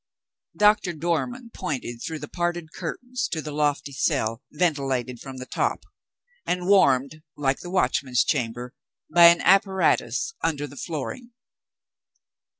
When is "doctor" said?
0.57-0.93